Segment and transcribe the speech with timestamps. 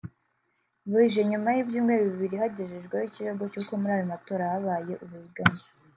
[0.91, 5.61] bije nyuma y’ibyumweru bibiri kagejejweho ikirego cy’uko muri ayo matora habaye uburiganya